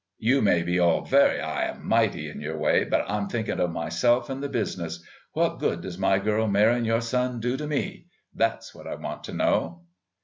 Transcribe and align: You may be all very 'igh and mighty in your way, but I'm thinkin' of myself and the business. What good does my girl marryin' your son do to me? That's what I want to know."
You 0.17 0.41
may 0.41 0.63
be 0.63 0.79
all 0.79 1.05
very 1.05 1.39
'igh 1.39 1.73
and 1.75 1.83
mighty 1.83 2.27
in 2.27 2.41
your 2.41 2.57
way, 2.57 2.83
but 2.85 3.05
I'm 3.07 3.27
thinkin' 3.27 3.59
of 3.59 3.69
myself 3.69 4.31
and 4.31 4.41
the 4.41 4.49
business. 4.49 5.05
What 5.33 5.59
good 5.59 5.81
does 5.81 5.99
my 5.99 6.17
girl 6.17 6.47
marryin' 6.47 6.85
your 6.85 7.01
son 7.01 7.39
do 7.39 7.55
to 7.55 7.67
me? 7.67 8.07
That's 8.33 8.73
what 8.73 8.87
I 8.87 8.95
want 8.95 9.23
to 9.25 9.33
know." 9.33 9.83